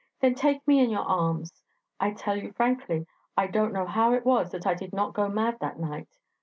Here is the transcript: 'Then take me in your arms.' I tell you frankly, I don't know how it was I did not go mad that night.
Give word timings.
'Then 0.19 0.33
take 0.33 0.67
me 0.67 0.79
in 0.83 0.89
your 0.89 1.07
arms.' 1.07 1.61
I 1.99 2.09
tell 2.13 2.35
you 2.35 2.53
frankly, 2.53 3.05
I 3.37 3.45
don't 3.45 3.71
know 3.71 3.85
how 3.85 4.13
it 4.13 4.25
was 4.25 4.55
I 4.65 4.73
did 4.73 4.93
not 4.93 5.13
go 5.13 5.29
mad 5.29 5.59
that 5.59 5.77
night. 5.77 6.07